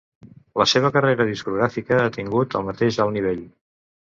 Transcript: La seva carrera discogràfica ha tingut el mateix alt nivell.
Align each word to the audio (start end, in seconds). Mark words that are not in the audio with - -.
La 0.61 0.65
seva 0.71 0.89
carrera 0.95 1.27
discogràfica 1.27 1.99
ha 2.05 2.09
tingut 2.17 2.59
el 2.61 2.67
mateix 2.71 3.01
alt 3.07 3.17
nivell. 3.19 3.45